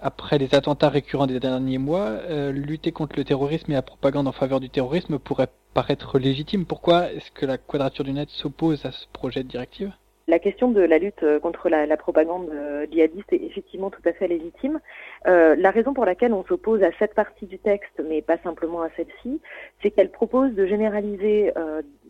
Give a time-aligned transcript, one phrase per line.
[0.00, 4.28] Après les attentats récurrents des derniers mois, euh, lutter contre le terrorisme et la propagande
[4.28, 6.66] en faveur du terrorisme pourrait paraître légitime.
[6.66, 9.92] Pourquoi est-ce que la Quadrature du Net s'oppose à ce projet de directive?
[10.28, 14.12] La question de la lutte euh, contre la, propagande euh, djihadiste est effectivement tout à
[14.12, 14.78] fait légitime.
[15.26, 18.82] Euh, la raison pour laquelle on s'oppose à cette partie du texte, mais pas simplement
[18.82, 19.40] à celle-ci,
[19.82, 21.52] c'est qu'elle propose de généraliser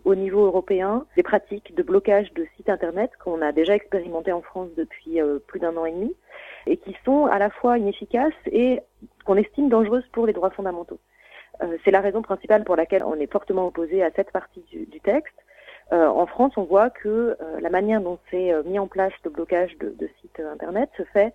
[0.05, 4.43] au niveau européen des pratiques de blocage de sites Internet qu'on a déjà expérimenté en
[4.43, 6.15] France depuis plus d'un an et demi
[6.69, 8.81] et qui sont à la fois inefficaces et
[9.25, 11.01] qu'on estime dangereuses pour les droits fondamentaux.
[11.85, 15.35] c'est la raison principale pour laquelle on est fortement opposé à cette partie du texte.
[15.93, 19.13] Euh, en France, on voit que euh, la manière dont c'est euh, mis en place
[19.25, 21.33] le blocage de, sites Internet se fait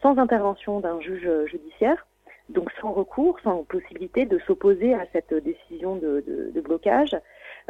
[0.00, 2.06] sans intervention d'un juge judiciaire,
[2.48, 7.14] donc sans recours, sans possibilité de s'opposer à cette décision de, blocage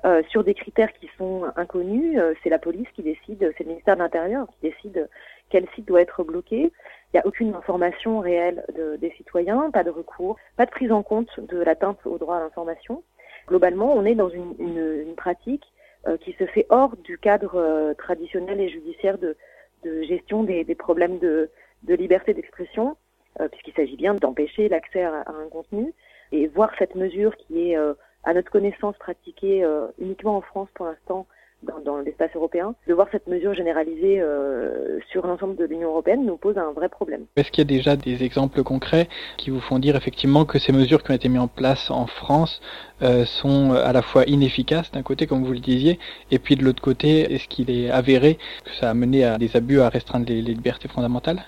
[0.05, 2.17] euh, sur des critères qui sont inconnus.
[2.41, 5.09] c'est la police qui décide, c'est le ministère de l'Intérieur qui décide
[5.51, 6.73] quel site doit être bloqué.
[7.13, 10.93] Il n'y a aucune information réelle de, des citoyens, pas de recours, pas de prise
[10.93, 13.03] en compte de l'atteinte au droit à l'information.
[13.47, 15.65] Globalement, on est dans une, une, une pratique
[16.07, 19.37] euh, qui se fait hors du cadre euh, traditionnel et judiciaire de,
[19.85, 21.51] de gestion des, des, problèmes de,
[21.83, 22.97] de liberté d'expression,
[23.41, 25.93] euh, puisqu'il s'agit bien d'empêcher l'accès à, à, un contenu.
[26.31, 27.77] Et voir cette mesure qui est,
[28.25, 29.67] à notre connaissance, pratiquée
[29.99, 31.27] uniquement en France pour l'instant,
[31.63, 36.25] dans, dans l'espace européen, de voir cette mesure généralisée euh, sur l'ensemble de l'Union européenne
[36.25, 37.27] nous pose un vrai problème.
[37.37, 40.73] Est-ce qu'il y a déjà des exemples concrets qui vous font dire effectivement que ces
[40.73, 42.61] mesures qui ont été mises en place en France
[43.03, 45.99] euh, sont à la fois inefficaces d'un côté, comme vous le disiez,
[46.31, 49.57] et puis de l'autre côté, est-ce qu'il est avéré que ça a mené à des
[49.57, 51.43] abus, à restreindre les, les libertés fondamentales?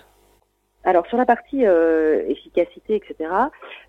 [0.82, 3.30] Alors sur la partie euh, efficacité, etc.,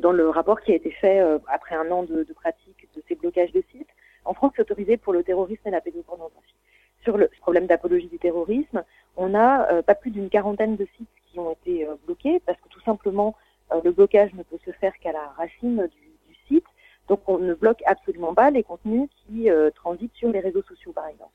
[0.01, 3.01] dans le rapport qui a été fait euh, après un an de, de pratique de
[3.07, 3.87] ces blocages de sites,
[4.25, 6.55] en France, c'est autorisé pour le terrorisme et la pédopornographie.
[7.03, 8.83] Sur le problème d'apologie du terrorisme,
[9.17, 12.59] on a euh, pas plus d'une quarantaine de sites qui ont été euh, bloqués parce
[12.61, 13.35] que tout simplement
[13.71, 16.65] euh, le blocage ne peut se faire qu'à la racine du, site.
[17.07, 21.07] Donc on ne bloque absolument pas les contenus qui transitent sur les réseaux sociaux, par
[21.07, 21.31] exemple.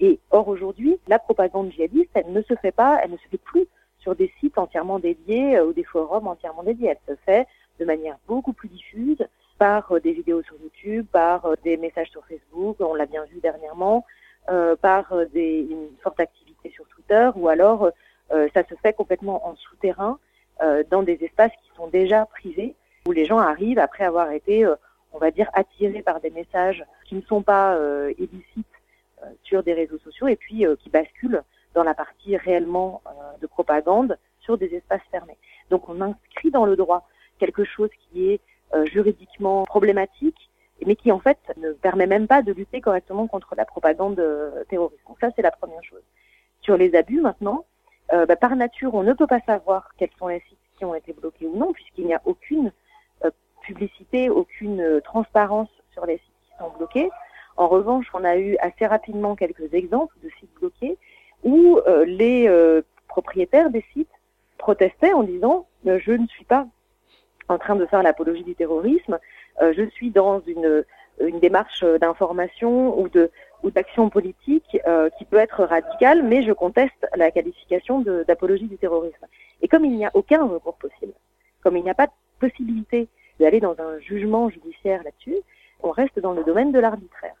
[0.00, 3.38] Et or aujourd'hui, la propagande djihadiste, elle ne se fait pas, elle ne se fait
[3.38, 3.66] plus
[3.98, 6.88] sur des sites entièrement dédiés ou des forums entièrement dédiés.
[6.90, 7.46] Elle se fait
[7.80, 9.26] de manière beaucoup plus diffuse,
[9.58, 13.24] par euh, des vidéos sur YouTube, par euh, des messages sur Facebook, on l'a bien
[13.24, 14.06] vu dernièrement,
[14.50, 17.90] euh, par des, une forte activité sur Twitter, ou alors
[18.30, 20.18] ça se fait complètement en souterrain
[20.90, 22.74] dans des espaces qui sont déjà privés,
[23.06, 24.66] où les gens arrivent après avoir été,
[25.14, 27.78] on va dire, attirés par des messages qui ne sont pas
[28.18, 28.66] illicites
[29.44, 31.42] sur des réseaux sociaux et puis qui basculent
[31.72, 33.00] dans la partie réellement
[33.40, 35.38] de propagande sur des espaces fermés.
[35.70, 37.08] Donc on inscrit dans le droit
[37.38, 38.40] quelque chose qui est
[38.86, 40.48] juridiquement problématique,
[40.86, 44.64] mais qui en fait ne permet même pas de lutter correctement contre la propagande euh,
[44.68, 45.02] terroriste.
[45.08, 46.02] Donc ça, c'est la première chose.
[46.60, 47.64] Sur les abus maintenant,
[48.12, 50.94] euh, bah, par nature, on ne peut pas savoir quels sont les sites qui ont
[50.94, 52.72] été bloqués ou non, puisqu'il n'y a aucune
[53.62, 57.10] publicité, aucune transparence sur les sites qui sont bloqués.
[57.58, 60.96] En revanche, on a eu assez rapidement quelques exemples de sites bloqués
[61.42, 62.48] où les
[63.08, 64.08] propriétaires des sites
[64.56, 66.66] protestaient en disant je ne suis pas
[67.48, 69.18] en train de faire l'apologie du terrorisme.
[69.62, 70.84] Euh, je suis dans une,
[71.20, 73.30] une démarche d'information ou de
[73.62, 78.78] ou d'action politique euh, qui peut être radicale, mais je conteste la qualification d'apologie du
[78.78, 79.26] terrorisme.
[79.62, 81.12] Et comme il n'y a aucun recours possible,
[81.62, 83.08] comme il n'y a pas de possibilité
[83.40, 85.38] d'aller dans un jugement judiciaire là-dessus,
[85.82, 87.34] on reste dans le domaine de l'arbitraire.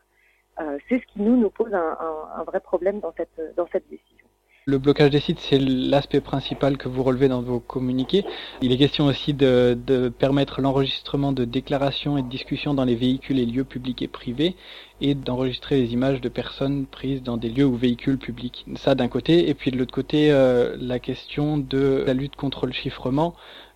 [0.60, 3.68] Euh, c'est ce qui nous nous pose un, un, un, vrai problème dans cette dans
[3.70, 4.26] cette décision.
[4.68, 8.22] Le blocage des sites, c'est l'aspect principal que vous relevez dans vos communiqués.
[8.60, 12.94] Il est question aussi de, de permettre l'enregistrement de déclarations et de discussions dans les
[12.94, 14.56] véhicules et lieux publics et privés
[15.00, 18.66] et d'enregistrer les images de personnes prises dans des lieux ou véhicules publics.
[18.76, 22.66] Ça d'un côté, et puis de l'autre côté, euh, la question de la lutte contre
[22.66, 23.34] le chiffrement.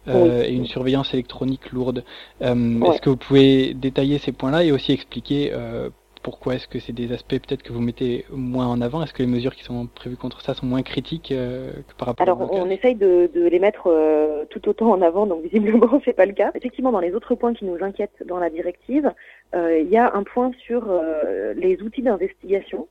[0.08, 2.04] Euh, et une surveillance électronique lourde.
[2.42, 5.90] Euh, Est-ce que vous pouvez détailler ces points-là et aussi expliquer euh,
[6.22, 9.02] pourquoi est-ce que c'est des aspects peut-être que vous mettez moins en avant?
[9.02, 12.08] Est-ce que les mesures qui sont prévues contre ça sont moins critiques euh, que par
[12.08, 16.00] rapport Alors, on essaye de, de les mettre euh, tout autant en avant, donc visiblement
[16.04, 16.52] c'est pas le cas.
[16.54, 19.12] Effectivement, dans les autres points qui nous inquiètent dans la directive,
[19.54, 22.88] euh, il y a un point sur euh, les outils d'investigation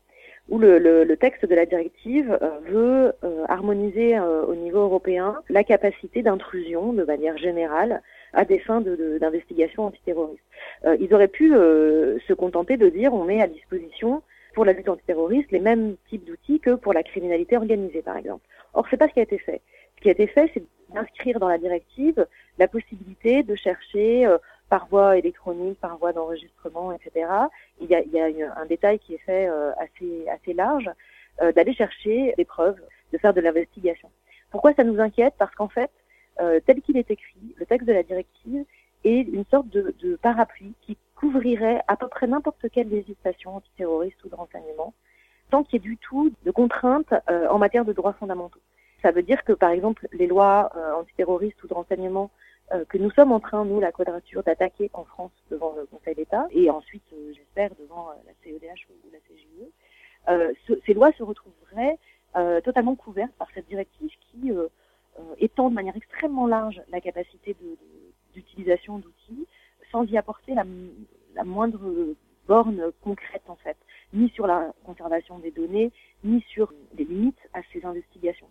[0.50, 3.14] où le, le, le, texte de la directive euh, veut
[3.48, 8.02] harmoniser au niveau européen la capacité d'intrusion de manière générale
[8.34, 10.44] à des fins d'investigation de, antiterroriste.
[10.86, 14.22] Euh, ils auraient pu euh, se contenter de dire on met à disposition
[14.54, 18.46] pour la lutte antiterroriste les mêmes types d'outils que pour la criminalité organisée, par exemple.
[18.74, 19.62] Or, c'est pas ce qui a été fait.
[19.98, 20.64] Ce qui a été fait, c'est
[20.94, 22.26] d'inscrire dans la directive
[22.58, 24.38] la possibilité de chercher euh,
[24.70, 27.28] par voie électronique, par voie d'enregistrement, etc.
[27.80, 30.90] Il y a, il y a un détail qui est fait euh, assez, assez large,
[31.42, 32.80] euh, d'aller chercher des preuves,
[33.12, 34.10] de faire de l'investigation.
[34.50, 35.34] Pourquoi ça nous inquiète?
[35.38, 35.92] Parce qu'en fait,
[36.38, 38.66] tel qu'il est écrit, le texte de la directive
[39.04, 44.24] est une sorte de, de parapluie qui couvrirait à peu près n'importe quelle législation antiterroriste
[44.24, 44.94] ou de renseignement,
[45.52, 48.60] sans qu'il y ait du tout de contraintes en matière de droits fondamentaux.
[49.02, 52.32] Ça veut dire que, par exemple, les lois antiterroristes ou de renseignement
[52.74, 56.16] euh, que nous sommes en train, nous, la quadrature, d'attaquer en France devant le Conseil
[56.16, 60.82] d'État et ensuite, euh, j'espère, devant euh, la CEDH ou la CGE.
[60.86, 61.98] ces lois se retrouveraient
[62.64, 64.54] totalement couvertes par cette directive qui
[65.40, 67.56] étend de manière extrêmement large la capacité
[68.34, 69.48] d'utilisation d'outils
[69.92, 70.64] sans y apporter la,
[71.36, 72.16] la moindre
[72.48, 73.78] borne concrète en fait,
[74.14, 75.92] ni sur la conservation des données,
[76.24, 78.48] ni sur les limites à ces investigations.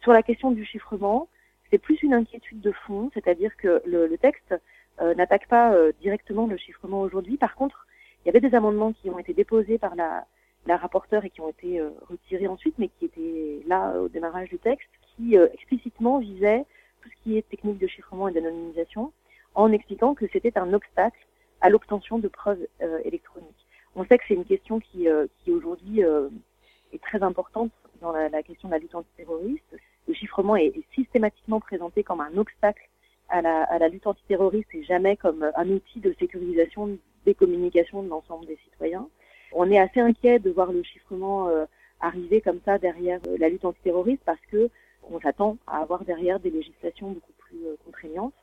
[0.00, 1.28] Sur la question du chiffrement,
[1.70, 4.54] c'est plus une inquiétude de fond, c'est-à-dire que le, texte
[5.00, 7.36] euh, n'attaque pas euh, directement le chiffrement aujourd'hui.
[7.36, 7.86] Par contre,
[8.22, 10.26] il y avait des amendements qui ont été déposés par la,
[10.66, 14.58] rapporteure et qui ont été euh, retirés ensuite, mais qui étaient là au démarrage du
[14.58, 16.64] texte, qui explicitement visaient
[17.02, 19.12] tout ce qui est technique de chiffrement et d'anonymisation,
[19.54, 21.18] en expliquant que c'était un obstacle
[21.60, 22.66] à l'obtention de preuves
[23.04, 23.66] électroniques.
[23.94, 25.06] On sait que c'est une question qui,
[25.38, 27.70] qui aujourd'hui est très importante
[28.00, 29.74] dans la, la question de la lutte antiterroriste
[30.06, 32.88] le chiffrement est, systématiquement présenté comme un obstacle
[33.28, 38.02] à la, à la, lutte antiterroriste et jamais comme un outil de sécurisation des communications
[38.02, 39.08] de l'ensemble des citoyens.
[39.52, 41.64] On est assez inquiet de voir le chiffrement euh,
[42.00, 44.68] arriver comme ça derrière euh, la lutte antiterroriste parce que
[45.10, 48.34] on s'attend à avoir derrière des législations beaucoup plus euh, contraignantes.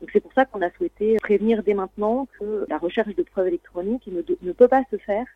[0.00, 3.48] Donc c'est pour ça qu'on a souhaité prévenir dès maintenant que la recherche de preuves
[3.48, 5.26] électroniques ne, ne peut pas se faire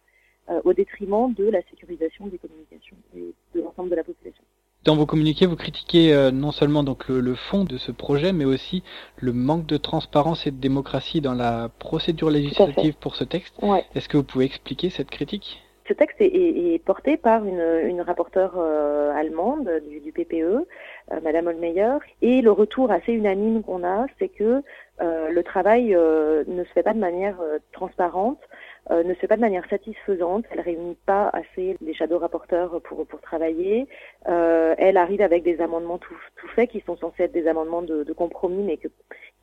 [0.64, 4.44] au détriment de la sécurisation des communications et de l'ensemble de la population.
[4.84, 8.44] Dans vos communiqués, vous critiquez euh, non seulement donc le, fond de ce projet, mais
[8.44, 8.82] aussi
[9.16, 13.54] le manque de transparence et de démocratie dans la procédure législative pour ce texte.
[13.94, 15.62] Est-ce que vous pouvez expliquer cette critique?
[15.86, 19.70] Ce texte est, porté par une, une rapporteure euh, allemande
[20.02, 20.64] du, PPE, euh,
[21.22, 24.62] Madame Holmeyer, et le retour assez unanime qu'on a, c'est que
[25.00, 27.36] le travail ne se fait pas de manière
[27.72, 28.38] transparente.
[28.90, 30.44] Euh, ne se fait pas de manière satisfaisante.
[30.50, 33.88] Elle réunit pas assez les shadow rapporteurs pour, pour travailler.
[34.28, 37.80] Euh, elle arrive avec des amendements tout, tout faits qui sont censés être des amendements
[37.80, 38.88] de, de compromis, mais que,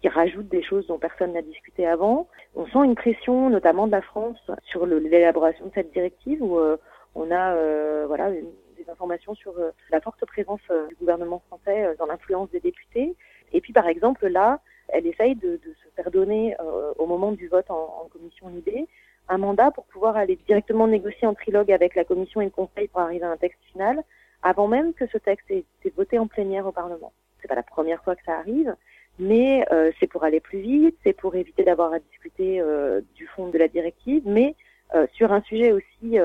[0.02, 2.28] qui rajoutent des choses dont personne n'a discuté avant.
[2.56, 6.78] On sent une pression, notamment de la France, sur l'élaboration de cette directive où euh,
[7.14, 12.08] on a euh, voilà des informations sur euh, la forte présence du gouvernement français dans
[12.08, 13.16] l'influence des députés.
[13.54, 14.60] Et puis par exemple là,
[14.90, 16.56] elle essaye de, de se faire donner
[16.98, 18.88] au moment du vote en, en commission Libé
[19.30, 22.90] un mandat pour pouvoir aller directement négocier en trilogue avec la Commission et le Conseil
[22.90, 24.04] pour arriver à un texte final,
[24.44, 27.14] avant même que ce texte ait été voté en plénière au Parlement.
[27.42, 28.76] C'est pas la première fois que ça arrive,
[29.20, 33.28] mais euh, c'est pour aller plus vite, c'est pour éviter d'avoir à discuter euh, du
[33.28, 34.56] fond de la directive, mais
[34.96, 36.18] euh, sur un sujet aussi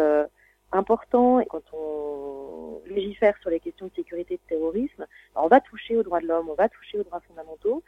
[0.72, 5.48] important, et quand on légifère sur les questions de sécurité et de terrorisme, ben, on
[5.48, 7.82] va toucher aux droits de l'homme, on va toucher aux droits fondamentaux,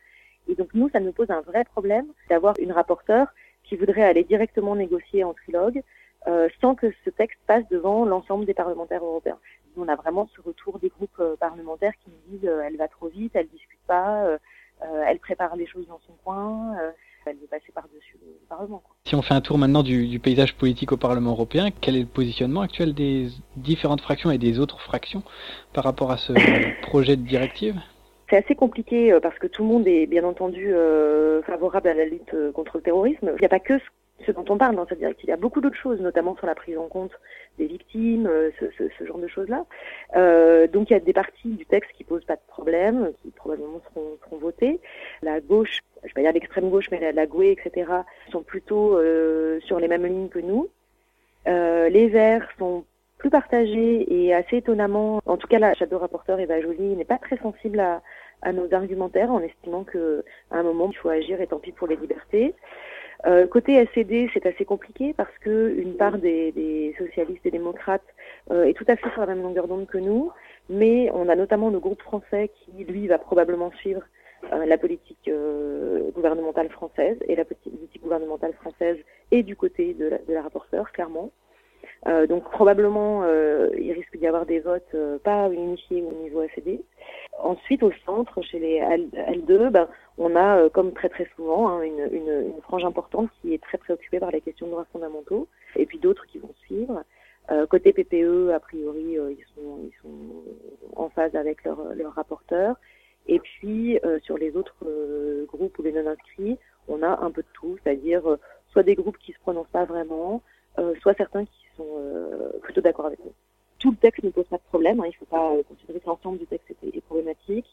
[0.49, 3.29] et donc nous, ça nous pose un vrai problème d'avoir une rapporteure
[3.65, 5.83] qui voudraient aller directement négocier en trilogue
[6.27, 9.39] euh, sans que ce texte passe devant l'ensemble des parlementaires européens.
[9.77, 12.89] On a vraiment ce retour des groupes euh, parlementaires qui nous disent euh, elle va
[12.89, 14.39] trop vite, elle discute pas, euh, euh,
[15.07, 16.77] elle prépare les choses dans son coin,
[17.27, 18.83] elle veut passer par-dessus le Parlement.
[18.85, 18.97] Quoi.
[19.05, 22.01] Si on fait un tour maintenant du, du, paysage politique au Parlement européen, quel est
[22.01, 25.23] le positionnement actuel des différentes fractions et des autres fractions
[25.73, 26.33] par rapport à ce
[26.83, 27.79] projet de directive?
[28.31, 31.95] C'est assez compliqué euh, parce que tout le monde est bien entendu euh, favorable à
[31.95, 33.33] la lutte euh, contre le terrorisme.
[33.37, 33.79] Il n'y a pas que
[34.27, 35.27] ce dont on parle dans cette directive.
[35.27, 37.13] Il y a beaucoup d'autres choses, notamment sur la prise en compte
[37.59, 39.65] des victimes, ce, ce, ce genre de choses-là.
[40.17, 43.31] Euh, donc il y a des parties du texte qui posent pas de problème, qui
[43.31, 44.81] probablement seront, seront votées.
[45.23, 47.91] La gauche, je vais pas dire l'extrême gauche, mais la, la GUE, etc.,
[48.31, 50.69] sont plutôt euh, sur les mêmes lignes que nous.
[51.47, 52.85] Euh, les Verts sont
[53.19, 57.19] plus partagés et assez étonnamment, en tout cas la shadow rapporteur Eva Jolie n'est pas
[57.19, 58.01] très sensible à,
[58.43, 61.73] à nos argumentaires en estimant que à un moment il faut agir et tant pis
[61.73, 62.55] pour les libertés.
[63.27, 68.07] Euh, côté SCD, c'est assez compliqué parce que une part des, des socialistes et démocrates
[68.51, 70.31] euh, est tout à fait sur la même longueur d'onde que nous,
[70.69, 74.03] mais on a notamment le groupe français qui, lui, va probablement suivre
[74.53, 78.99] euh, la politique euh, gouvernementale française et la politique gouvernementale française
[79.33, 81.31] est du côté de la, de la rapporteure, clairement.
[82.07, 86.41] Euh, donc probablement, euh, il risque d'y avoir des votes euh, pas unifiés au niveau
[86.41, 86.81] ACD.
[87.41, 91.83] Ensuite, au centre, chez les L2, ben, on a, euh, comme très très souvent, hein,
[91.83, 95.49] une, une, une, frange importante qui est très préoccupée par les questions de droits fondamentaux,
[95.77, 97.03] et puis d'autres qui vont suivre.
[97.51, 100.45] Euh, côté PPE, a priori, ils, sont, ils sont
[100.97, 102.77] en phase avec leur, leur rapporteur.
[103.27, 104.87] Et puis, sur les autres
[105.49, 106.57] groupes ou les non-inscrits,
[106.89, 108.23] on a un peu de tout, c'est-à-dire
[108.73, 110.41] soit des groupes qui se prononcent pas vraiment,
[111.03, 113.33] soit certains qui euh, plutôt d'accord avec nous.
[113.79, 116.01] Tout le texte ne pose pas de problème, hein, il ne faut pas euh, considérer
[116.01, 117.67] que l'ensemble du texte est, est problématique.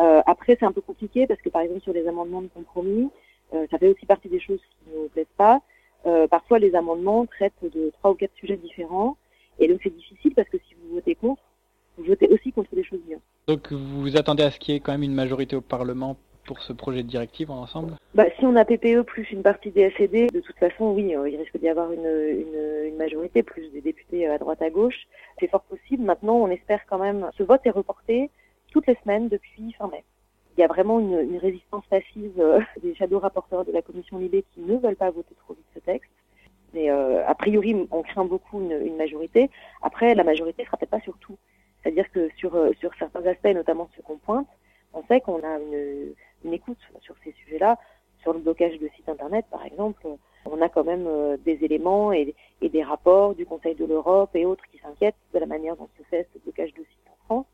[0.00, 3.10] Euh, après, c'est un peu compliqué parce que par exemple sur les amendements de compromis,
[3.70, 5.62] ça fait aussi partie des choses qui ne nous plaisent pas.
[6.30, 9.16] Parfois, les amendements traitent de trois ou quatre sujets différents,
[9.58, 11.42] et donc c'est difficile parce que si vous votez contre,
[11.96, 13.18] vous votez aussi contre des choses bien.
[13.46, 16.18] Donc vous vous attendez à ce qu'il y ait quand même une majorité au Parlement
[16.48, 19.70] pour ce projet de directive en ensemble bah, Si on a PPE plus une partie
[19.70, 22.06] des SED, de toute façon, oui, il risque d'y avoir une,
[22.86, 25.06] une, majorité, plus des députés à droite à gauche.
[25.38, 26.02] C'est fort possible.
[26.02, 27.28] Maintenant, on espère quand même.
[27.36, 28.30] Ce vote est reporté
[28.72, 30.02] toutes les semaines depuis fin mai.
[30.56, 34.42] Il y a vraiment une, résistance passive euh, des shadow rapporteurs de la commission Libé
[34.54, 36.10] qui ne veulent pas voter trop vite ce texte.
[36.72, 39.50] Mais euh, a priori, on craint beaucoup une, majorité.
[39.82, 41.36] Après, la majorité ne sera peut-être pas sur tout.
[41.82, 44.48] C'est-à-dire que sur, euh, sur certains aspects, notamment ceux qu'on pointe,
[44.94, 46.14] on sait qu'on a une,
[46.44, 47.78] une, écoute sur ces sujets-là.
[48.22, 50.04] Sur le blocage de sites Internet, par exemple,
[50.44, 54.44] on a quand même euh, des éléments et, des rapports du Conseil de l'Europe et
[54.44, 57.46] autres qui s'inquiètent de la manière dont se fait ce blocage de sites en France.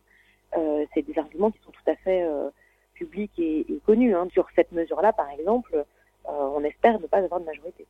[0.57, 2.49] Euh, c'est des arguments qui sont tout à fait euh,
[2.95, 4.15] publics et, connus.
[4.15, 4.29] Hein.
[4.33, 5.85] Sur cette mesure-là, par exemple,
[6.27, 7.83] on espère ne pas avoir de majorité.